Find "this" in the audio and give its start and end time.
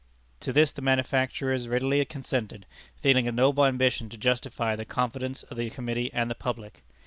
0.51-0.71